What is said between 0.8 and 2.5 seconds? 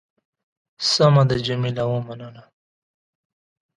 سمه ده. جميله ومنله.